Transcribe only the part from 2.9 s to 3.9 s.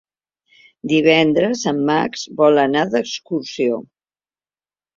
d'excursió.